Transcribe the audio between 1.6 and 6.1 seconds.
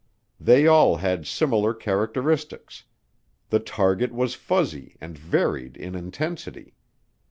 characteristics the target was "fuzzy" and varied in